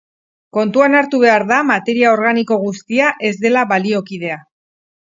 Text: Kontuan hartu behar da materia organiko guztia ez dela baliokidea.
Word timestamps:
Kontuan 0.57 0.95
hartu 0.99 1.19
behar 1.25 1.45
da 1.53 1.59
materia 1.69 2.09
organiko 2.17 2.59
guztia 2.65 3.13
ez 3.31 3.35
dela 3.47 3.71
baliokidea. 3.75 4.43